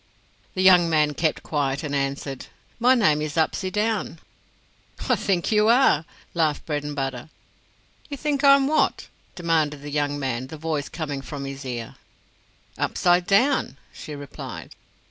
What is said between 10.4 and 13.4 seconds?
the voice coming from his ear. "Up side